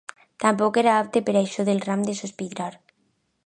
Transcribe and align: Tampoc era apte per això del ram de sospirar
Tampoc 0.43 0.79
era 0.83 0.95
apte 1.01 1.21
per 1.27 1.35
això 1.43 1.67
del 1.67 1.85
ram 1.89 2.09
de 2.11 2.19
sospirar 2.23 2.71